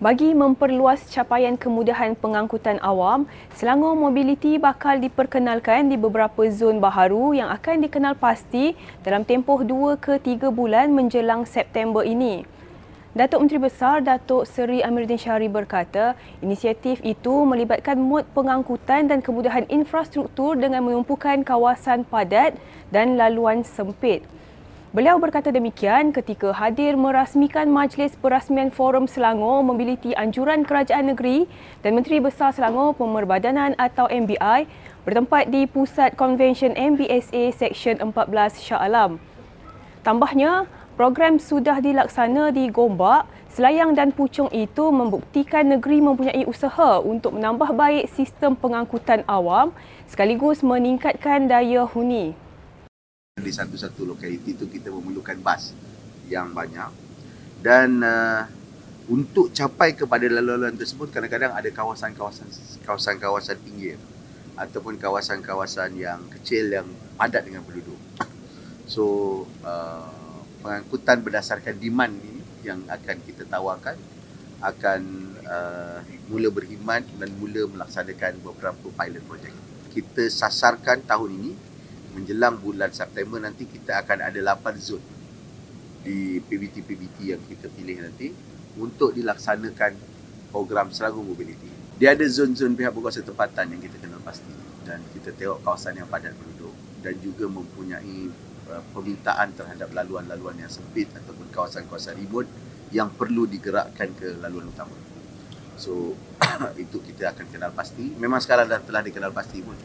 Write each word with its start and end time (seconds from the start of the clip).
Bagi 0.00 0.32
memperluas 0.32 1.12
capaian 1.12 1.60
kemudahan 1.60 2.16
pengangkutan 2.16 2.80
awam, 2.80 3.28
Selangor 3.52 3.92
Mobility 3.92 4.56
bakal 4.56 4.96
diperkenalkan 4.96 5.92
di 5.92 6.00
beberapa 6.00 6.40
zon 6.48 6.80
baharu 6.80 7.36
yang 7.36 7.52
akan 7.52 7.84
dikenal 7.84 8.16
pasti 8.16 8.72
dalam 9.04 9.28
tempoh 9.28 9.60
2 9.60 10.00
ke 10.00 10.16
3 10.16 10.48
bulan 10.56 10.88
menjelang 10.96 11.44
September 11.44 12.00
ini. 12.00 12.48
Datuk 13.12 13.44
Menteri 13.44 13.60
Besar 13.60 14.00
Datuk 14.00 14.48
Seri 14.48 14.80
Amiruddin 14.80 15.20
Syari 15.20 15.52
berkata, 15.52 16.16
inisiatif 16.40 17.04
itu 17.04 17.44
melibatkan 17.44 18.00
mod 18.00 18.24
pengangkutan 18.32 19.04
dan 19.04 19.20
kemudahan 19.20 19.68
infrastruktur 19.68 20.56
dengan 20.56 20.80
menumpukan 20.80 21.44
kawasan 21.44 22.08
padat 22.08 22.56
dan 22.88 23.20
laluan 23.20 23.60
sempit. 23.68 24.24
Beliau 24.90 25.22
berkata 25.22 25.54
demikian 25.54 26.10
ketika 26.10 26.50
hadir 26.50 26.98
merasmikan 26.98 27.70
Majlis 27.70 28.18
Perasmian 28.18 28.74
Forum 28.74 29.06
Selangor 29.06 29.62
Mobiliti 29.62 30.10
Anjuran 30.18 30.66
Kerajaan 30.66 31.14
Negeri 31.14 31.46
dan 31.86 31.94
Menteri 31.94 32.18
Besar 32.18 32.50
Selangor 32.50 32.98
Pemerbadanan 32.98 33.78
atau 33.78 34.10
MBI 34.10 34.66
bertempat 35.06 35.46
di 35.46 35.70
Pusat 35.70 36.18
Convention 36.18 36.74
MBSA 36.74 37.54
Seksyen 37.54 38.02
14 38.02 38.58
Shah 38.58 38.82
Alam. 38.82 39.22
Tambahnya, 40.02 40.66
program 40.98 41.38
sudah 41.38 41.78
dilaksana 41.78 42.50
di 42.50 42.66
Gombak, 42.66 43.30
Selayang 43.46 43.94
dan 43.94 44.10
Puchong 44.10 44.50
itu 44.50 44.90
membuktikan 44.90 45.70
negeri 45.70 46.02
mempunyai 46.02 46.42
usaha 46.50 46.98
untuk 46.98 47.38
menambah 47.38 47.78
baik 47.78 48.10
sistem 48.10 48.58
pengangkutan 48.58 49.22
awam 49.30 49.70
sekaligus 50.10 50.66
meningkatkan 50.66 51.46
daya 51.46 51.86
huni 51.86 52.34
di 53.40 53.52
satu-satu 53.54 54.04
lokaliti 54.04 54.52
itu 54.52 54.68
kita 54.68 54.92
memerlukan 54.92 55.40
bas 55.40 55.72
yang 56.28 56.52
banyak 56.52 56.92
dan 57.64 58.02
uh, 58.04 58.44
untuk 59.10 59.50
capai 59.50 59.96
kepada 59.96 60.28
laluan 60.30 60.76
tersebut 60.76 61.10
kadang-kadang 61.10 61.50
ada 61.50 61.66
kawasan-kawasan 61.72 62.46
kawasan-kawasan 62.86 63.58
pinggir 63.64 63.98
ataupun 64.54 65.00
kawasan-kawasan 65.00 65.96
yang 65.98 66.20
kecil 66.30 66.68
yang 66.68 66.86
padat 67.16 67.48
dengan 67.48 67.64
penduduk. 67.64 67.96
So 68.84 69.04
uh, 69.64 70.44
pengangkutan 70.60 71.24
berdasarkan 71.24 71.80
demand 71.80 72.12
ini 72.22 72.44
yang 72.62 72.84
akan 72.86 73.16
kita 73.24 73.48
tawarkan 73.48 73.96
akan 74.60 75.00
uh, 75.48 75.98
mula 76.28 76.52
berkhidmat 76.52 77.08
dan 77.18 77.30
mula 77.40 77.66
melaksanakan 77.66 78.44
beberapa 78.44 78.86
pilot 78.94 79.24
project. 79.24 79.56
Kita 79.90 80.28
sasarkan 80.28 81.02
tahun 81.08 81.30
ini 81.40 81.50
menjelang 82.14 82.58
bulan 82.58 82.90
September 82.90 83.38
nanti 83.38 83.66
kita 83.66 84.02
akan 84.02 84.18
ada 84.26 84.38
8 84.38 84.76
zon 84.80 85.02
di 86.00 86.40
PBT-PBT 86.40 87.16
yang 87.36 87.42
kita 87.44 87.68
pilih 87.68 88.00
nanti 88.00 88.32
untuk 88.80 89.12
dilaksanakan 89.12 89.92
program 90.50 90.88
Selangor 90.90 91.22
Mobility. 91.22 91.68
Dia 92.00 92.16
ada 92.16 92.24
zon-zon 92.24 92.72
pihak 92.72 92.96
berkuasa 92.96 93.20
tempatan 93.20 93.76
yang 93.76 93.80
kita 93.84 94.00
kenal 94.00 94.24
pasti 94.24 94.48
dan 94.88 95.04
kita 95.12 95.36
tengok 95.36 95.60
kawasan 95.60 96.00
yang 96.00 96.08
padat 96.08 96.32
penduduk 96.32 96.72
dan 97.04 97.12
juga 97.20 97.44
mempunyai 97.44 98.32
uh, 98.72 98.82
permintaan 98.96 99.52
terhadap 99.52 99.92
laluan-laluan 99.92 100.56
yang 100.56 100.72
sempit 100.72 101.12
ataupun 101.12 101.52
kawasan-kawasan 101.52 102.16
ribut 102.16 102.48
yang 102.90 103.12
perlu 103.12 103.44
digerakkan 103.44 104.16
ke 104.16 104.40
laluan 104.40 104.72
utama. 104.72 104.96
So 105.76 106.16
itu 106.82 107.04
kita 107.04 107.36
akan 107.36 107.46
kenal 107.52 107.70
pasti. 107.76 108.16
Memang 108.16 108.40
sekarang 108.40 108.66
dah 108.66 108.80
telah 108.80 109.04
dikenal 109.04 109.36
pasti 109.36 109.60
pun 109.60 109.76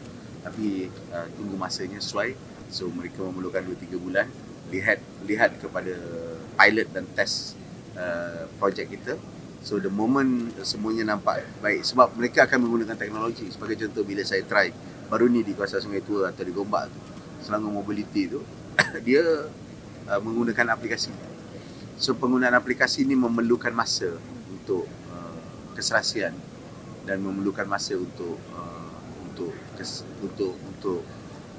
tapi 0.45 0.93
uh, 1.09 1.25
tunggu 1.33 1.57
masanya 1.57 1.97
sesuai. 1.97 2.37
So 2.69 2.85
mereka 2.93 3.25
memerlukan 3.25 3.65
2 3.65 3.89
3 3.89 3.97
bulan. 3.97 4.29
Lihat 4.69 5.01
lihat 5.25 5.57
kepada 5.57 5.93
pilot 6.53 6.87
dan 6.93 7.09
test 7.17 7.57
uh, 7.97 8.45
projek 8.61 8.93
kita. 8.93 9.17
So 9.65 9.81
the 9.81 9.89
moment 9.89 10.53
semuanya 10.61 11.17
nampak 11.17 11.41
baik 11.57 11.81
sebab 11.81 12.13
mereka 12.13 12.45
akan 12.45 12.69
menggunakan 12.69 12.93
teknologi. 12.93 13.49
Sebagai 13.49 13.81
contoh 13.89 14.05
bila 14.05 14.21
saya 14.21 14.45
try 14.45 14.69
baru 15.09 15.25
ni 15.25 15.41
di 15.41 15.57
kawasan 15.57 15.81
Sungai 15.89 16.05
Tua 16.05 16.29
atau 16.29 16.45
di 16.45 16.53
Gombak 16.53 16.93
tu 16.93 16.99
Selangor 17.41 17.73
Mobility 17.73 18.29
tu 18.29 18.41
dia 19.07 19.21
uh, 20.05 20.21
menggunakan 20.21 20.77
aplikasi. 20.77 21.09
So 21.95 22.13
penggunaan 22.13 22.53
aplikasi 22.53 23.07
ini 23.07 23.15
memerlukan 23.15 23.71
masa 23.71 24.19
untuk 24.51 24.85
uh, 25.09 25.39
keserasian 25.73 26.35
dan 27.05 27.21
memerlukan 27.21 27.69
masa 27.69 27.95
untuk 27.95 28.35
uh, 28.57 28.74
untuk 29.35 29.51
untuk 30.23 30.53
untuk 30.55 30.99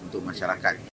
untuk 0.09 0.22
masyarakat. 0.25 0.88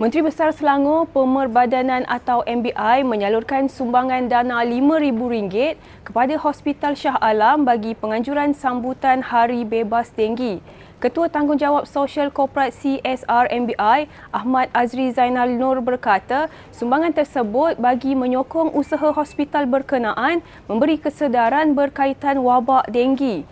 Menteri 0.00 0.24
Besar 0.24 0.52
Selangor 0.56 1.04
Pemerbadanan 1.12 2.08
atau 2.08 2.40
MBI 2.48 3.04
menyalurkan 3.04 3.68
sumbangan 3.68 4.32
dana 4.32 4.64
RM5,000 4.64 5.76
kepada 6.08 6.40
Hospital 6.40 6.96
Shah 6.96 7.20
Alam 7.20 7.68
bagi 7.68 7.92
penganjuran 7.92 8.56
sambutan 8.56 9.20
Hari 9.20 9.68
Bebas 9.68 10.08
Denggi. 10.16 10.64
Ketua 11.04 11.28
Tanggungjawab 11.28 11.84
Sosial 11.84 12.32
Korporat 12.32 12.76
CSR 12.76 13.52
MBI, 13.52 14.08
Ahmad 14.32 14.72
Azri 14.72 15.12
Zainal 15.12 15.52
Nur 15.52 15.80
berkata, 15.84 16.48
sumbangan 16.72 17.12
tersebut 17.12 17.76
bagi 17.80 18.16
menyokong 18.16 18.72
usaha 18.76 19.08
hospital 19.12 19.68
berkenaan 19.68 20.44
memberi 20.64 20.96
kesedaran 20.96 21.72
berkaitan 21.76 22.40
wabak 22.40 22.88
denggi. 22.88 23.48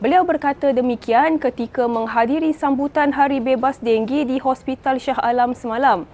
Beliau 0.00 0.24
berkata 0.24 0.72
demikian 0.72 1.36
ketika 1.36 1.84
menghadiri 1.84 2.56
sambutan 2.56 3.12
Hari 3.12 3.36
Bebas 3.36 3.84
Denggi 3.84 4.24
di 4.24 4.40
Hospital 4.40 4.96
Shah 4.96 5.20
Alam 5.20 5.52
semalam. 5.52 6.08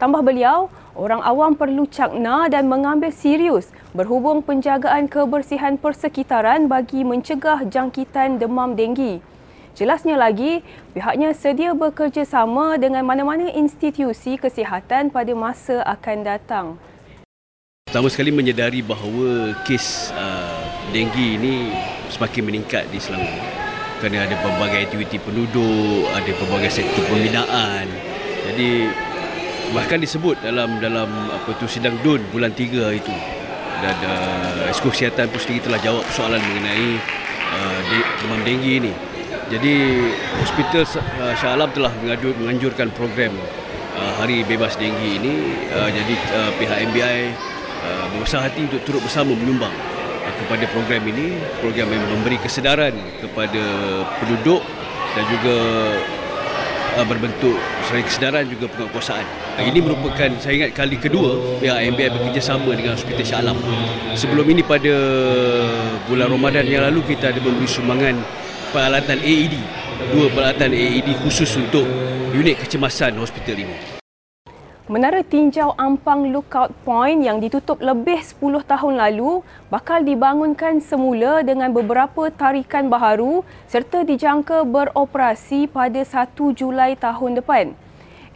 Tambah 0.00 0.24
beliau, 0.24 0.72
orang 0.96 1.20
awam 1.20 1.52
perlu 1.52 1.84
cakna 1.84 2.48
dan 2.48 2.64
mengambil 2.64 3.12
serius 3.12 3.68
berhubung 3.92 4.40
penjagaan 4.40 5.04
kebersihan 5.04 5.76
persekitaran 5.76 6.64
bagi 6.64 7.04
mencegah 7.04 7.68
jangkitan 7.68 8.40
demam 8.40 8.72
denggi. 8.72 9.20
Jelasnya 9.76 10.16
lagi, 10.16 10.64
pihaknya 10.96 11.36
sedia 11.36 11.76
bekerjasama 11.76 12.80
dengan 12.80 13.04
mana-mana 13.04 13.52
institusi 13.52 14.40
kesihatan 14.40 15.12
pada 15.12 15.36
masa 15.36 15.84
akan 15.84 16.18
datang. 16.24 16.66
Pertama 17.84 18.08
sekali 18.08 18.32
menyedari 18.32 18.80
bahawa 18.80 19.52
kes 19.68 20.08
uh, 20.16 20.64
denggi 20.96 21.36
ini 21.36 21.56
semakin 22.16 22.42
meningkat 22.48 22.88
di 22.88 22.96
Selangor 22.96 23.66
kerana 23.96 24.28
ada 24.28 24.36
pelbagai 24.44 24.88
aktiviti 24.88 25.16
penduduk, 25.16 26.04
ada 26.12 26.28
pelbagai 26.36 26.68
sektor 26.68 27.00
pembinaan. 27.08 27.88
Jadi 28.44 28.88
bahkan 29.72 29.98
disebut 29.98 30.40
dalam 30.44 30.78
dalam 30.78 31.08
apa 31.32 31.50
tu 31.58 31.66
sidang 31.66 31.96
DUN 32.04 32.22
bulan 32.30 32.54
3 32.54 32.92
itu 32.92 33.14
dan 33.82 33.96
uh, 34.06 34.70
Esko 34.70 34.88
Kesihatan 34.88 35.28
pun 35.28 35.40
sendiri 35.42 35.68
telah 35.68 35.80
jawab 35.82 36.04
soalan 36.14 36.40
mengenai 36.40 36.96
uh, 37.52 37.78
demam 38.22 38.40
denggi 38.44 38.72
ini. 38.84 38.92
Jadi 39.46 39.74
hospital 40.42 40.84
uh, 40.84 41.34
Shah 41.38 41.54
Alam 41.54 41.70
telah 41.70 41.92
mengadur, 42.02 42.34
menganjurkan 42.40 42.90
program 42.94 43.34
uh, 43.96 44.12
Hari 44.22 44.42
Bebas 44.48 44.74
Denggi 44.80 45.18
ini. 45.18 45.34
Uh, 45.72 45.88
jadi 45.92 46.14
uh, 46.36 46.50
pihak 46.56 46.78
MBI 46.92 47.20
uh, 47.84 48.04
berusaha 48.16 48.42
hati 48.44 48.64
untuk 48.64 48.80
turut 48.86 49.02
bersama 49.02 49.34
menyumbang 49.34 49.74
kepada 50.44 50.64
program 50.70 51.02
ini 51.08 51.40
program 51.60 51.88
yang 51.92 52.04
memberi 52.12 52.36
kesedaran 52.40 52.92
kepada 53.20 53.62
penduduk 54.20 54.60
dan 55.16 55.24
juga 55.32 55.56
uh, 56.96 57.06
berbentuk 57.08 57.56
selain 57.88 58.04
kesedaran 58.04 58.44
juga 58.48 58.66
penguasaan. 58.72 59.24
Ini 59.56 59.78
merupakan 59.80 60.28
saya 60.36 60.52
ingat 60.64 60.76
kali 60.76 61.00
kedua 61.00 61.60
pihak 61.60 61.78
MBI 61.96 62.08
bekerjasama 62.12 62.76
dengan 62.76 62.92
Hospital 62.96 63.24
Shah 63.24 63.40
Alam. 63.40 63.56
Sebelum 64.12 64.44
ini 64.52 64.60
pada 64.60 64.92
bulan 66.04 66.28
Ramadan 66.28 66.64
yang 66.68 66.84
lalu 66.84 67.00
kita 67.08 67.32
ada 67.32 67.40
memberi 67.40 67.68
sumbangan 67.68 68.20
peralatan 68.72 69.18
AED. 69.20 69.56
Dua 70.12 70.28
peralatan 70.28 70.76
AED 70.76 71.16
khusus 71.24 71.48
untuk 71.56 71.88
unit 72.36 72.60
kecemasan 72.60 73.16
hospital 73.16 73.56
ini. 73.64 74.05
Menara 74.86 75.18
tinjau 75.26 75.74
Ampang 75.74 76.30
Lookout 76.30 76.70
Point 76.86 77.18
yang 77.18 77.42
ditutup 77.42 77.82
lebih 77.82 78.22
10 78.22 78.62
tahun 78.62 78.94
lalu 78.94 79.42
bakal 79.66 80.06
dibangunkan 80.06 80.78
semula 80.78 81.42
dengan 81.42 81.74
beberapa 81.74 82.30
tarikan 82.30 82.86
baharu 82.86 83.42
serta 83.66 84.06
dijangka 84.06 84.62
beroperasi 84.62 85.66
pada 85.66 86.06
1 86.06 86.38
Julai 86.54 86.94
tahun 86.94 87.42
depan. 87.42 87.74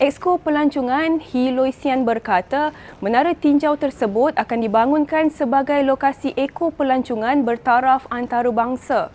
Exko 0.03 0.43
Pelancongan 0.43 1.23
Hi 1.23 1.55
Loisian 1.55 2.03
berkata, 2.03 2.75
menara 2.99 3.31
tinjau 3.31 3.79
tersebut 3.79 4.35
akan 4.35 4.59
dibangunkan 4.59 5.31
sebagai 5.31 5.79
lokasi 5.87 6.35
eko 6.35 6.75
pelancongan 6.75 7.47
bertaraf 7.47 8.11
antarabangsa. 8.11 9.15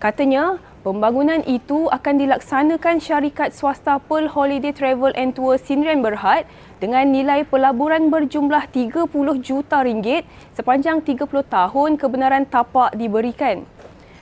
Katanya, 0.00 0.64
Pembangunan 0.84 1.40
itu 1.48 1.88
akan 1.88 2.20
dilaksanakan 2.20 3.00
syarikat 3.00 3.56
swasta 3.56 3.96
Pearl 4.04 4.28
Holiday 4.28 4.68
Travel 4.68 5.16
and 5.16 5.32
Tour 5.32 5.56
Sdn 5.56 6.04
Berhad 6.04 6.44
dengan 6.76 7.08
nilai 7.08 7.40
pelaburan 7.48 8.12
berjumlah 8.12 8.68
30 8.68 9.08
juta 9.40 9.80
ringgit 9.80 10.28
sepanjang 10.52 11.00
30 11.00 11.24
tahun 11.24 11.96
kebenaran 11.96 12.44
tapak 12.44 12.92
diberikan. 13.00 13.64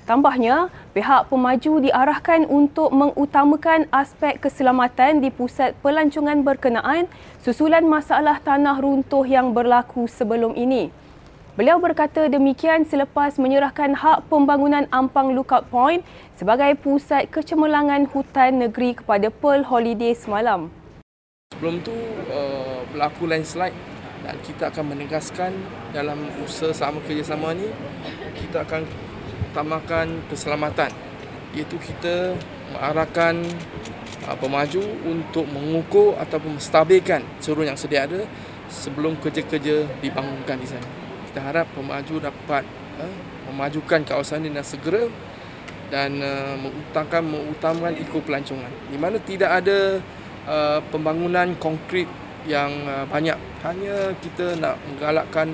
Tambahnya, 0.07 0.71
pihak 0.95 1.35
pemaju 1.35 1.83
diarahkan 1.83 2.47
untuk 2.47 2.95
mengutamakan 2.95 3.91
aspek 3.91 4.39
keselamatan 4.39 5.19
di 5.19 5.35
pusat 5.35 5.75
pelancongan 5.83 6.47
berkenaan 6.47 7.11
susulan 7.43 7.83
masalah 7.83 8.39
tanah 8.39 8.79
runtuh 8.79 9.27
yang 9.27 9.51
berlaku 9.51 10.07
sebelum 10.07 10.55
ini. 10.55 10.95
Beliau 11.53 11.77
berkata 11.77 12.33
demikian 12.33 12.89
selepas 12.89 13.37
menyerahkan 13.37 13.93
hak 13.93 14.33
pembangunan 14.33 14.89
Ampang 14.89 15.37
Lookout 15.37 15.69
Point 15.69 16.01
sebagai 16.33 16.73
pusat 16.81 17.29
kecemerlangan 17.29 18.09
hutan 18.09 18.57
negeri 18.57 18.97
kepada 18.97 19.29
Pearl 19.29 19.61
Holiday 19.61 20.17
semalam. 20.17 20.73
Sebelum 21.53 21.85
tu 21.85 21.93
uh, 22.33 22.89
berlaku 22.97 23.29
landslide 23.29 23.77
dan 24.25 24.41
kita 24.41 24.73
akan 24.73 24.97
menegaskan 24.97 25.53
dalam 25.93 26.25
usaha 26.41 26.73
sama 26.73 27.05
kerjasama 27.05 27.53
ni 27.53 27.69
kita 28.41 28.65
akan 28.65 28.89
utamakan 29.53 30.25
keselamatan 30.33 30.89
iaitu 31.53 31.77
kita 31.77 32.33
mengarahkan 32.73 33.45
uh, 34.25 34.37
pemaju 34.41 34.89
untuk 35.05 35.45
mengukur 35.53 36.17
ataupun 36.17 36.57
menstabilkan 36.57 37.21
seluruh 37.45 37.69
yang 37.69 37.77
sedia 37.77 38.09
ada 38.09 38.25
sebelum 38.73 39.21
kerja-kerja 39.21 39.85
dibangunkan 40.01 40.57
di 40.57 40.65
sana 40.65 41.02
kita 41.33 41.49
harap 41.49 41.65
pemaju 41.73 42.29
dapat 42.29 42.61
uh, 43.01 43.17
memajukan 43.49 44.05
kawasan 44.05 44.45
ini 44.45 44.53
dengan 44.53 44.69
segera 44.69 45.09
dan 45.89 46.21
uh, 46.21 46.61
mengutamakan 46.61 47.25
mengutamakan 47.25 47.97
eko 48.05 48.21
pelancongan. 48.21 48.69
Di 48.93 49.01
mana 49.01 49.17
tidak 49.17 49.65
ada 49.65 50.05
uh, 50.45 50.85
pembangunan 50.93 51.57
konkret 51.57 52.05
yang 52.45 52.69
uh, 52.85 53.09
banyak. 53.09 53.41
Hanya 53.65 54.13
kita 54.21 54.61
nak 54.61 54.77
menggalakkan 54.85 55.49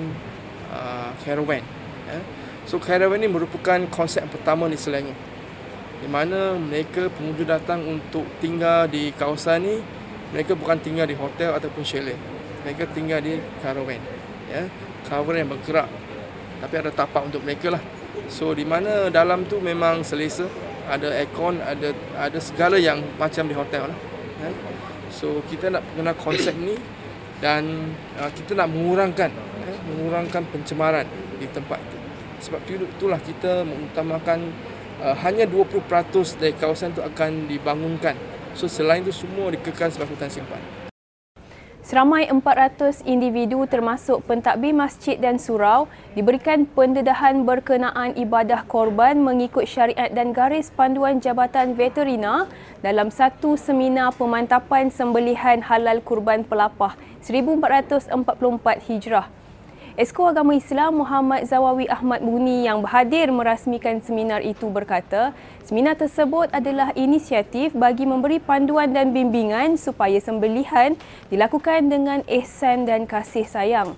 uh, 0.67 1.15
caravan 1.23 1.63
ya. 2.11 2.19
so 2.67 2.75
caravan 2.75 3.23
ini 3.23 3.31
merupakan 3.31 3.79
konsep 3.87 4.27
pertama 4.27 4.67
di 4.67 4.75
Selangor. 4.75 5.15
Di 6.03 6.11
mana 6.11 6.59
mereka 6.59 7.07
pengunjung 7.07 7.47
datang 7.47 7.87
untuk 7.87 8.27
tinggal 8.43 8.83
di 8.91 9.15
kawasan 9.15 9.63
ini 9.63 9.79
mereka 10.35 10.59
bukan 10.59 10.75
tinggal 10.83 11.07
di 11.07 11.15
hotel 11.15 11.55
ataupun 11.55 11.87
chalet. 11.87 12.19
Mereka 12.67 12.91
tinggal 12.91 13.23
di 13.23 13.39
caravan 13.63 14.03
ya 14.51 14.88
cover 15.09 15.35
yang 15.35 15.49
bergerak. 15.49 15.89
Tapi 16.61 16.75
ada 16.77 16.93
tapak 16.93 17.25
untuk 17.25 17.41
mereka 17.41 17.73
lah. 17.73 17.81
So 18.29 18.53
di 18.53 18.63
mana 18.63 19.09
dalam 19.09 19.49
tu 19.49 19.57
memang 19.57 20.05
selesa. 20.05 20.45
Ada 20.89 21.21
aircon 21.21 21.61
ada 21.61 21.93
ada 22.17 22.39
segala 22.41 22.81
yang 22.81 22.97
macam 23.21 23.45
di 23.45 23.53
hotel 23.53 23.93
lah 23.93 23.97
ya. 24.41 24.49
so 25.13 25.37
kita 25.45 25.69
nak 25.69 25.85
kenal 25.93 26.17
konsep 26.17 26.57
ni 26.57 26.73
dan 27.37 27.93
uh, 28.17 28.25
kita 28.33 28.57
nak 28.57 28.73
mengurangkan 28.73 29.29
ya, 29.29 29.73
mengurangkan 29.85 30.43
pencemaran 30.49 31.05
di 31.37 31.45
tempat 31.45 31.77
tu. 31.93 31.97
Sebab 32.41 32.59
tu 32.65 32.73
itulah 32.81 33.21
kita 33.21 33.61
mengutamakan 33.69 34.49
uh, 35.05 35.13
hanya 35.21 35.45
20% 35.45 35.77
dari 36.41 36.57
kawasan 36.57 36.97
tu 36.97 37.05
akan 37.05 37.45
dibangunkan. 37.45 38.17
So 38.57 38.65
selain 38.65 39.05
itu 39.05 39.13
semua 39.13 39.53
dikekal 39.53 39.93
sebagai 39.93 40.17
hutan 40.17 40.33
simpan 40.33 40.78
Seramai 41.79 42.27
400 42.27 43.07
individu 43.07 43.63
termasuk 43.63 44.27
pentadbir 44.27 44.75
masjid 44.75 45.15
dan 45.15 45.39
surau 45.39 45.87
diberikan 46.11 46.67
pendedahan 46.67 47.47
berkenaan 47.47 48.19
ibadah 48.19 48.67
korban 48.67 49.15
mengikut 49.15 49.63
syariat 49.63 50.11
dan 50.11 50.35
garis 50.35 50.75
panduan 50.75 51.23
Jabatan 51.23 51.79
Veterina 51.79 52.51
dalam 52.83 53.07
satu 53.07 53.55
seminar 53.55 54.11
pemantapan 54.19 54.91
sembelihan 54.91 55.63
halal 55.63 56.03
kurban 56.03 56.43
pelapah 56.43 56.99
1444 57.23 58.11
Hijrah. 58.83 59.38
Esko 59.99 60.31
Agama 60.31 60.55
Islam 60.55 61.03
Muhammad 61.03 61.43
Zawawi 61.43 61.83
Ahmad 61.91 62.23
Buni 62.23 62.63
yang 62.63 62.79
berhadir 62.79 63.27
merasmikan 63.35 63.99
seminar 63.99 64.39
itu 64.39 64.71
berkata, 64.71 65.35
seminar 65.67 65.99
tersebut 65.99 66.47
adalah 66.55 66.95
inisiatif 66.95 67.75
bagi 67.75 68.07
memberi 68.07 68.39
panduan 68.39 68.95
dan 68.95 69.11
bimbingan 69.11 69.75
supaya 69.75 70.15
sembelihan 70.23 70.95
dilakukan 71.27 71.91
dengan 71.91 72.23
ihsan 72.31 72.87
dan 72.87 73.03
kasih 73.03 73.43
sayang. 73.43 73.91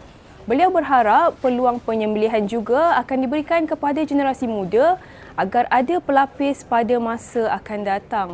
Beliau 0.49 0.73
berharap 0.73 1.37
peluang 1.37 1.77
penyembelihan 1.77 2.49
juga 2.49 2.97
akan 2.97 3.21
diberikan 3.21 3.69
kepada 3.69 4.01
generasi 4.01 4.49
muda 4.49 4.97
agar 5.37 5.69
ada 5.69 6.01
pelapis 6.01 6.65
pada 6.65 6.97
masa 6.97 7.45
akan 7.61 7.79
datang. 7.85 8.29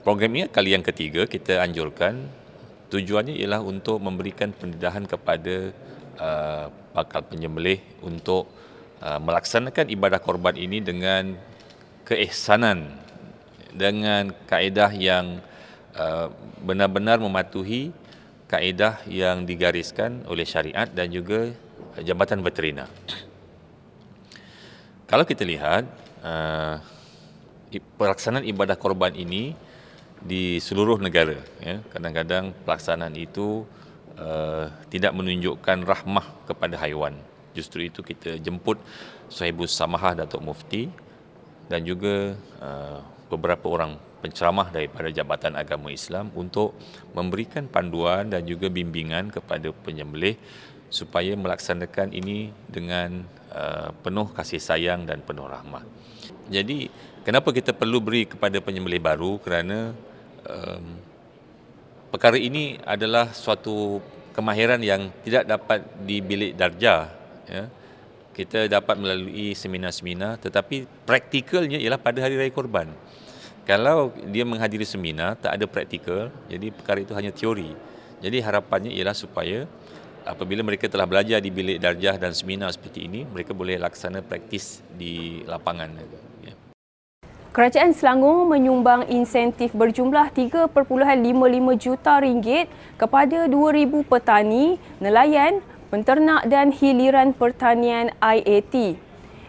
Program 0.00 0.32
ini 0.32 0.48
kali 0.48 0.72
yang 0.72 0.80
ketiga 0.80 1.28
kita 1.28 1.60
anjurkan 1.60 2.24
tujuannya 2.92 3.34
ialah 3.36 3.62
untuk 3.62 3.98
memberikan 3.98 4.54
pendedahan 4.54 5.04
kepada 5.04 5.74
uh, 6.18 6.70
bakal 6.94 7.22
penyembelih 7.26 7.82
untuk 8.02 8.48
uh, 9.02 9.18
melaksanakan 9.20 9.90
ibadah 9.90 10.20
korban 10.22 10.54
ini 10.54 10.80
dengan 10.80 11.36
keihsanan 12.06 12.94
dengan 13.76 14.32
kaedah 14.48 14.94
yang 14.94 15.42
uh, 15.98 16.32
benar-benar 16.64 17.20
mematuhi 17.20 17.92
kaedah 18.46 19.02
yang 19.10 19.42
digariskan 19.44 20.22
oleh 20.30 20.46
syariat 20.46 20.86
dan 20.86 21.10
juga 21.10 21.50
jabatan 22.00 22.40
veterina. 22.40 22.86
Kalau 25.06 25.22
kita 25.26 25.42
lihat 25.42 25.86
uh, 26.22 26.78
pelaksanaan 27.98 28.46
ibadah 28.46 28.78
korban 28.78 29.14
ini 29.14 29.54
di 30.26 30.58
seluruh 30.58 30.98
negara. 30.98 31.38
Ya. 31.62 31.80
Kadang-kadang 31.94 32.52
pelaksanaan 32.66 33.14
itu 33.14 33.62
uh, 34.18 34.68
tidak 34.90 35.14
menunjukkan 35.14 35.86
rahmah 35.86 36.26
kepada 36.50 36.74
haiwan. 36.82 37.14
Justru 37.54 37.88
itu 37.88 38.04
kita 38.04 38.36
jemput 38.42 38.76
Sahibus 39.32 39.72
Samahah 39.72 40.12
Datuk 40.12 40.44
Mufti 40.44 40.90
dan 41.70 41.86
juga 41.86 42.36
uh, 42.60 43.00
beberapa 43.32 43.66
orang 43.70 43.96
penceramah 44.20 44.74
daripada 44.74 45.08
Jabatan 45.08 45.54
Agama 45.54 45.88
Islam 45.94 46.34
untuk 46.34 46.74
memberikan 47.14 47.70
panduan 47.70 48.28
dan 48.28 48.42
juga 48.42 48.66
bimbingan 48.66 49.30
kepada 49.30 49.70
penyembelih 49.70 50.34
supaya 50.90 51.34
melaksanakan 51.34 52.14
ini 52.14 52.54
dengan 52.70 53.26
uh, 53.54 53.90
penuh 54.02 54.30
kasih 54.34 54.62
sayang 54.62 55.06
dan 55.06 55.22
penuh 55.22 55.46
rahmat. 55.46 55.82
Jadi, 56.46 56.86
kenapa 57.26 57.50
kita 57.50 57.74
perlu 57.74 57.98
beri 57.98 58.30
kepada 58.30 58.62
penyembelih 58.62 59.02
baru? 59.02 59.42
Kerana 59.42 59.90
um, 60.46 60.84
perkara 62.10 62.38
ini 62.38 62.78
adalah 62.82 63.30
suatu 63.34 64.00
kemahiran 64.32 64.80
yang 64.80 65.10
tidak 65.26 65.44
dapat 65.44 65.80
di 66.04 66.22
bilik 66.22 66.52
darjah 66.54 67.10
ya. 67.48 67.64
Kita 68.36 68.68
dapat 68.68 69.00
melalui 69.00 69.56
seminar-seminar 69.56 70.36
tetapi 70.40 70.84
praktikalnya 71.08 71.80
ialah 71.80 71.96
pada 71.96 72.20
hari 72.20 72.36
raya 72.36 72.52
korban 72.52 72.92
kalau 73.66 74.14
dia 74.30 74.46
menghadiri 74.46 74.86
seminar 74.86 75.34
tak 75.34 75.58
ada 75.58 75.66
praktikal 75.66 76.30
jadi 76.46 76.70
perkara 76.70 77.02
itu 77.02 77.12
hanya 77.18 77.34
teori. 77.34 77.74
Jadi 78.22 78.38
harapannya 78.40 78.94
ialah 78.94 79.12
supaya 79.12 79.66
apabila 80.22 80.62
mereka 80.62 80.86
telah 80.86 81.04
belajar 81.04 81.42
di 81.42 81.50
bilik 81.50 81.82
darjah 81.82 82.14
dan 82.14 82.30
seminar 82.30 82.70
seperti 82.70 83.10
ini 83.10 83.26
mereka 83.26 83.54
boleh 83.54 83.78
laksana 83.78 84.22
praktis 84.22 84.82
di 84.94 85.42
lapangan 85.46 85.90
Kerajaan 87.56 87.96
Selangor 87.96 88.44
menyumbang 88.44 89.08
insentif 89.08 89.72
berjumlah 89.72 90.28
3.55 90.28 90.76
juta 91.80 92.20
ringgit 92.20 92.68
kepada 93.00 93.48
2,000 93.48 94.04
petani, 94.04 94.76
nelayan, 95.00 95.64
penternak 95.88 96.44
dan 96.52 96.68
hiliran 96.68 97.32
pertanian 97.32 98.12
IAT. 98.20 99.00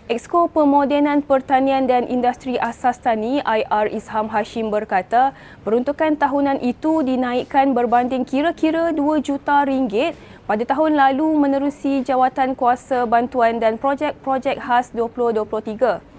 Exko 0.08 0.48
Pemodenan 0.48 1.20
Pertanian 1.20 1.84
dan 1.84 2.08
Industri 2.08 2.56
Asas 2.56 2.96
Tani 2.96 3.44
IR 3.44 3.92
Isham 3.92 4.32
Hashim 4.32 4.72
berkata 4.72 5.36
peruntukan 5.68 6.16
tahunan 6.16 6.64
itu 6.64 7.04
dinaikkan 7.04 7.76
berbanding 7.76 8.24
kira-kira 8.24 8.96
2 8.96 9.20
juta 9.20 9.68
ringgit 9.68 10.16
pada 10.48 10.64
tahun 10.64 10.96
lalu 10.96 11.44
menerusi 11.44 12.08
jawatan 12.08 12.56
kuasa 12.56 13.04
bantuan 13.04 13.60
dan 13.60 13.76
projek-projek 13.76 14.64
khas 14.64 14.96
2023. 14.96 16.17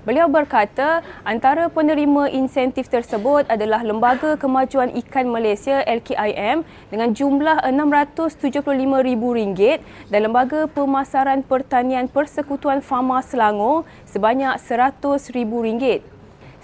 Beliau 0.00 0.32
berkata 0.32 1.04
antara 1.28 1.68
penerima 1.68 2.32
insentif 2.32 2.88
tersebut 2.88 3.44
adalah 3.52 3.84
Lembaga 3.84 4.32
Kemajuan 4.40 4.96
Ikan 4.96 5.28
Malaysia 5.28 5.84
LKIM 5.84 6.64
dengan 6.88 7.12
jumlah 7.12 7.60
RM675,000 7.68 9.60
dan 10.08 10.20
Lembaga 10.24 10.64
Pemasaran 10.72 11.44
Pertanian 11.44 12.08
Persekutuan 12.08 12.80
Fama 12.80 13.20
Selangor 13.20 13.84
sebanyak 14.08 14.56
RM100,000. 14.56 16.00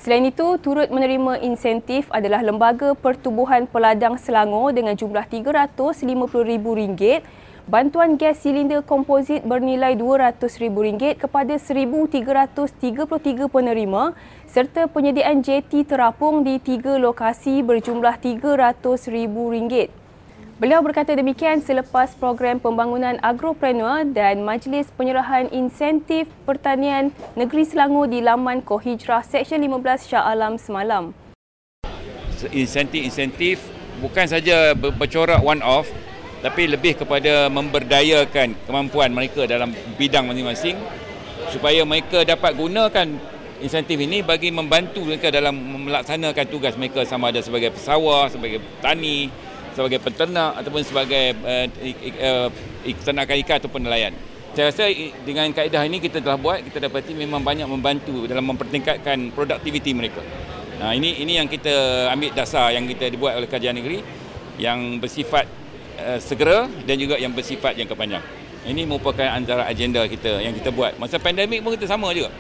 Selain 0.01 0.25
itu, 0.29 0.57
turut 0.57 0.89
menerima 0.89 1.37
insentif 1.45 2.09
adalah 2.09 2.41
Lembaga 2.41 2.97
Pertubuhan 2.97 3.69
Peladang 3.69 4.17
Selangor 4.17 4.73
dengan 4.73 4.97
jumlah 4.97 5.29
RM350,000 5.29 7.21
bantuan 7.67 8.15
gas 8.15 8.47
silinder 8.47 8.79
komposit 8.79 9.43
bernilai 9.43 9.99
RM200,000 9.99 11.19
kepada 11.19 11.59
1,333 11.59 13.51
penerima 13.51 14.15
serta 14.47 14.87
penyediaan 14.87 15.43
jeti 15.43 15.83
terapung 15.83 16.47
di 16.47 16.63
tiga 16.63 16.95
lokasi 16.95 17.67
berjumlah 17.67 18.23
RM300,000. 18.23 19.91
Beliau 20.57 20.81
berkata 20.81 21.13
demikian 21.13 21.61
selepas 21.61 22.17
program 22.17 22.57
pembangunan 22.63 23.21
agropreneur 23.21 24.09
dan 24.15 24.41
majlis 24.41 24.89
penyerahan 24.95 25.51
insentif 25.53 26.31
pertanian 26.49 27.13
negeri 27.37 27.67
Selangor 27.67 28.09
di 28.09 28.25
laman 28.25 28.65
Kohijrah 28.65 29.21
Seksyen 29.21 29.61
15 29.61 30.09
Shah 30.09 30.25
Alam 30.25 30.57
semalam. 30.57 31.13
Insentif-insentif 32.47 33.61
bukan 34.01 34.25
saja 34.31 34.73
bercorak 34.73 35.45
one-off 35.45 35.93
tapi 36.45 36.69
lebih 36.69 37.01
kepada 37.01 37.49
memberdayakan 37.49 38.55
kemampuan 38.69 39.11
mereka 39.13 39.49
dalam 39.49 39.73
bidang 39.97 40.29
masing-masing 40.29 40.77
supaya 41.51 41.81
mereka 41.87 42.23
dapat 42.27 42.53
gunakan 42.53 43.07
insentif 43.61 43.97
ini 43.97 44.21
bagi 44.21 44.53
membantu 44.53 45.01
mereka 45.05 45.33
dalam 45.33 45.57
melaksanakan 45.89 46.47
tugas 46.49 46.77
mereka 46.77 47.09
sama 47.09 47.33
ada 47.33 47.41
sebagai 47.41 47.73
pesawar, 47.73 48.29
sebagai 48.29 48.61
petani, 48.61 49.33
sebagai 49.73 49.99
peternak 50.01 50.61
ataupun 50.61 50.83
sebagai 50.85 51.25
uh, 51.41 51.67
uh, 52.21 52.49
ternakan 53.05 53.37
ikan 53.45 53.57
ataupun 53.61 53.81
nelayan. 53.85 54.13
Saya 54.57 54.73
rasa 54.73 54.89
dengan 55.25 55.53
kaedah 55.53 55.85
ini 55.85 56.01
kita 56.01 56.25
telah 56.25 56.41
buat, 56.41 56.65
kita 56.65 56.89
dapati 56.89 57.13
memang 57.13 57.45
banyak 57.45 57.69
membantu 57.69 58.25
dalam 58.25 58.45
mempertingkatkan 58.49 59.37
produktiviti 59.37 59.93
mereka. 59.93 60.25
Nah, 60.81 60.97
ini 60.97 61.21
ini 61.21 61.37
yang 61.37 61.49
kita 61.49 62.09
ambil 62.09 62.33
dasar 62.33 62.73
yang 62.73 62.89
kita 62.89 63.09
dibuat 63.13 63.37
oleh 63.37 63.49
kajian 63.49 63.77
negeri 63.77 64.01
yang 64.57 64.97
bersifat 64.97 65.45
uh, 66.01 66.19
segera 66.21 66.71
dan 66.85 66.97
juga 67.01 67.17
yang 67.17 67.33
bersifat 67.33 67.77
jangka 67.77 67.97
panjang. 67.97 68.25
Ini 68.67 68.83
merupakan 68.83 69.31
antara 69.31 69.65
agenda 69.71 70.03
kita 70.11 70.43
yang 70.43 70.51
kita 70.53 70.75
buat. 70.75 70.99
Masa 70.99 71.23
pandemik 71.23 71.63
pun 71.63 71.75
kita 71.75 71.87
sama 71.87 72.11
juga 72.11 72.31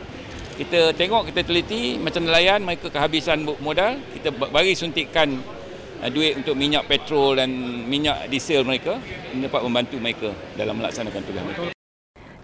kita 0.57 0.97
tengok, 0.97 1.29
kita 1.31 1.45
teliti 1.45 2.01
macam 2.01 2.25
nelayan 2.25 2.65
mereka 2.65 2.89
kehabisan 2.89 3.45
modal, 3.61 4.01
kita 4.17 4.33
bagi 4.33 4.73
suntikan 4.73 5.37
uh, 6.01 6.09
duit 6.09 6.41
untuk 6.41 6.57
minyak 6.57 6.89
petrol 6.89 7.37
dan 7.37 7.53
minyak 7.87 8.27
diesel 8.33 8.65
mereka 8.65 8.97
dapat 9.37 9.61
membantu 9.69 9.97
mereka 10.01 10.29
dalam 10.57 10.81
melaksanakan 10.81 11.21
tugas 11.29 11.45
mereka. 11.45 11.63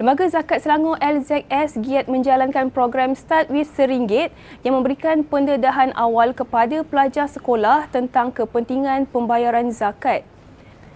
Lembaga 0.01 0.25
Zakat 0.29 0.65
Selangor 0.65 0.99
LZS 0.99 1.79
giat 1.85 2.11
menjalankan 2.11 2.75
program 2.75 3.15
Start 3.15 3.53
with 3.53 3.71
Seringgit 3.71 4.35
yang 4.67 4.77
memberikan 4.77 5.23
pendedahan 5.23 5.95
awal 5.95 6.35
kepada 6.35 6.83
pelajar 6.83 7.31
sekolah 7.31 7.87
tentang 7.93 8.35
kepentingan 8.35 9.07
pembayaran 9.09 9.71
zakat. 9.71 10.27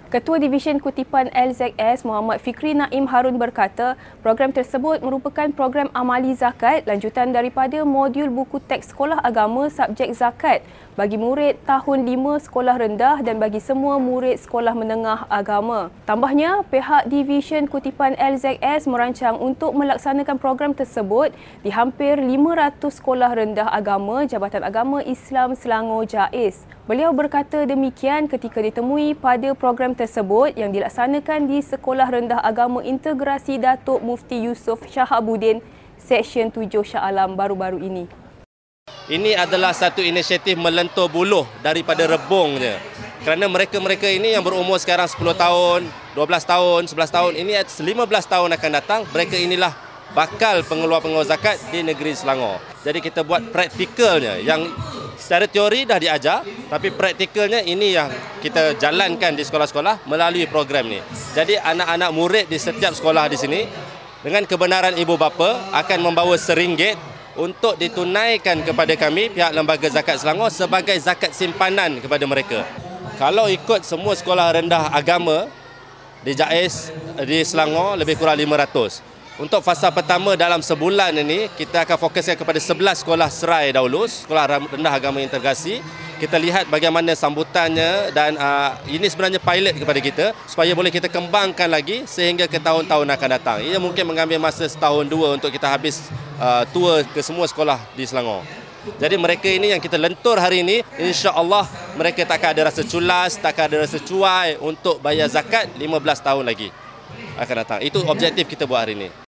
Ketua 0.07 0.39
Divisyen 0.39 0.79
Kutipan 0.79 1.27
LZS 1.35 2.07
Muhammad 2.07 2.39
Fikri 2.39 2.79
Naim 2.79 3.11
Harun 3.11 3.43
berkata, 3.43 3.99
program 4.23 4.55
tersebut 4.55 5.03
merupakan 5.03 5.51
program 5.51 5.91
amali 5.91 6.31
zakat 6.31 6.87
lanjutan 6.87 7.35
daripada 7.35 7.83
modul 7.83 8.31
buku 8.31 8.63
teks 8.63 8.95
sekolah 8.95 9.19
agama 9.27 9.67
subjek 9.67 10.15
zakat 10.15 10.63
bagi 10.95 11.19
murid 11.19 11.59
tahun 11.67 12.07
5 12.07 12.47
sekolah 12.47 12.79
rendah 12.87 13.19
dan 13.27 13.43
bagi 13.43 13.59
semua 13.59 13.99
murid 13.99 14.39
sekolah 14.39 14.79
menengah 14.79 15.27
agama. 15.27 15.91
Tambahnya, 16.07 16.63
pihak 16.71 17.11
Divisyen 17.11 17.67
Kutipan 17.67 18.15
LZS 18.15 18.87
merancang 18.87 19.35
untuk 19.43 19.75
melaksanakan 19.75 20.39
program 20.39 20.71
tersebut 20.71 21.35
di 21.67 21.75
hampir 21.75 22.15
500 22.15 22.79
sekolah 22.79 23.35
rendah 23.35 23.67
agama 23.75 24.23
Jabatan 24.23 24.63
Agama 24.63 25.03
Islam 25.03 25.59
Selangor 25.59 26.07
JAIS. 26.07 26.76
Beliau 26.87 27.11
berkata 27.11 27.67
demikian 27.67 28.31
ketika 28.31 28.63
ditemui 28.63 29.19
pada 29.19 29.59
program 29.59 29.91
tersebut 29.91 30.55
yang 30.55 30.71
dilaksanakan 30.71 31.51
di 31.51 31.59
Sekolah 31.59 32.07
Rendah 32.07 32.39
Agama 32.39 32.79
Integrasi 32.79 33.59
Datuk 33.59 33.99
Mufti 34.07 34.47
Yusof 34.47 34.87
Shahabuddin 34.87 35.59
Seksyen 35.99 36.47
7 36.47 36.71
Shah 36.87 37.03
Alam 37.03 37.35
baru-baru 37.35 37.83
ini. 37.83 38.07
Ini 39.11 39.35
adalah 39.35 39.75
satu 39.75 39.99
inisiatif 39.99 40.55
melentur 40.55 41.11
buluh 41.11 41.43
daripada 41.59 42.07
rebung 42.07 42.55
je. 42.63 42.79
Kerana 43.27 43.51
mereka-mereka 43.51 44.07
ini 44.07 44.39
yang 44.39 44.47
berumur 44.47 44.79
sekarang 44.79 45.11
10 45.11 45.19
tahun, 45.35 45.91
12 46.15 46.23
tahun, 46.47 46.83
11 46.87 47.11
tahun, 47.11 47.33
ini 47.35 47.53
15 47.67 47.83
tahun 48.31 48.51
akan 48.55 48.71
datang, 48.71 49.01
mereka 49.11 49.35
inilah 49.35 49.75
bakal 50.15 50.63
pengeluar-pengeluar 50.63 51.27
zakat 51.27 51.59
di 51.75 51.83
negeri 51.83 52.15
Selangor. 52.15 52.63
Jadi 52.87 53.03
kita 53.03 53.27
buat 53.27 53.43
praktikalnya 53.51 54.39
yang 54.39 54.71
secara 55.17 55.49
teori 55.51 55.89
dah 55.89 55.99
diajar, 55.99 56.45
tapi 56.71 56.93
praktikalnya 56.93 57.65
ini 57.65 57.97
yang 57.97 58.09
kita 58.45 58.77
jalankan 58.77 59.35
di 59.35 59.43
sekolah-sekolah 59.43 60.07
melalui 60.07 60.47
program 60.47 60.87
ni. 60.87 61.01
Jadi 61.35 61.57
anak-anak 61.59 62.11
murid 62.13 62.47
di 62.47 62.61
setiap 62.61 62.93
sekolah 62.93 63.27
di 63.33 63.37
sini 63.41 63.61
dengan 64.23 64.45
kebenaran 64.45 64.95
ibu 64.95 65.19
bapa 65.19 65.73
akan 65.73 65.99
membawa 66.01 66.37
seringgit 66.39 66.97
untuk 67.37 67.77
ditunaikan 67.77 68.65
kepada 68.65 68.97
kami 68.97 69.29
pihak 69.33 69.53
Lembaga 69.53 69.89
Zakat 69.93 70.21
Selangor 70.21 70.49
sebagai 70.49 70.97
zakat 70.97 71.37
simpanan 71.37 72.01
kepada 72.01 72.25
mereka. 72.25 72.65
Kalau 73.21 73.49
ikut 73.49 73.85
semua 73.85 74.17
sekolah 74.17 74.57
rendah 74.57 74.93
agama 74.93 75.49
di 76.25 76.33
JAIS 76.33 76.93
di 77.25 77.45
Selangor 77.45 77.97
lebih 77.97 78.17
kurang 78.17 78.41
500. 78.41 79.16
Untuk 79.37 79.61
fasa 79.61 79.93
pertama 79.93 80.33
dalam 80.33 80.65
sebulan 80.65 81.13
ini 81.21 81.53
kita 81.53 81.85
akan 81.85 82.01
fokuskan 82.01 82.41
kepada 82.41 82.57
11 82.57 83.05
sekolah 83.05 83.29
serai 83.29 83.69
dahulu, 83.69 84.09
sekolah 84.09 84.65
rendah 84.73 84.93
agama 84.97 85.21
integrasi 85.21 85.85
kita 86.17 86.41
lihat 86.41 86.65
bagaimana 86.73 87.13
sambutannya 87.13 88.09
dan 88.17 88.41
uh, 88.41 88.73
ini 88.89 89.05
sebenarnya 89.05 89.37
pilot 89.37 89.77
kepada 89.77 90.01
kita 90.01 90.27
supaya 90.49 90.73
boleh 90.73 90.89
kita 90.89 91.13
kembangkan 91.13 91.69
lagi 91.69 92.09
sehingga 92.09 92.49
ke 92.49 92.57
tahun-tahun 92.57 93.05
akan 93.05 93.29
datang. 93.29 93.59
Ia 93.61 93.77
mungkin 93.77 94.09
mengambil 94.09 94.41
masa 94.41 94.65
setahun 94.65 95.05
dua 95.05 95.37
untuk 95.37 95.53
kita 95.53 95.69
habis 95.69 96.09
uh, 96.41 96.65
tour 96.73 97.05
ke 97.13 97.21
semua 97.21 97.45
sekolah 97.45 97.77
di 97.93 98.09
Selangor. 98.09 98.41
Jadi 98.97 99.21
mereka 99.21 99.51
ini 99.53 99.77
yang 99.77 99.83
kita 99.83 100.01
lentur 100.01 100.41
hari 100.41 100.65
ini, 100.65 100.81
insya-Allah 100.97 101.69
mereka 101.99 102.25
takkan 102.25 102.57
ada 102.57 102.73
rasa 102.73 102.81
culas, 102.87 103.37
takkan 103.37 103.69
ada 103.69 103.85
rasa 103.85 104.01
cuai 104.01 104.57
untuk 104.63 105.03
bayar 105.05 105.29
zakat 105.29 105.69
15 105.77 106.01
tahun 106.25 106.45
lagi 106.49 106.73
akan 107.37 107.55
datang. 107.61 107.79
Itu 107.85 108.01
objektif 108.09 108.49
kita 108.49 108.65
buat 108.65 108.89
hari 108.89 108.97
ini. 108.97 109.26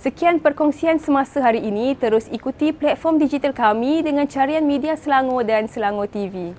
Sekian 0.00 0.40
perkongsian 0.40 0.96
semasa 0.96 1.44
hari 1.44 1.60
ini. 1.60 1.92
Terus 1.92 2.24
ikuti 2.32 2.72
platform 2.72 3.20
digital 3.20 3.52
kami 3.52 4.00
dengan 4.00 4.24
carian 4.24 4.64
media 4.64 4.96
Selangor 4.96 5.44
dan 5.44 5.68
Selangor 5.68 6.08
TV. 6.08 6.56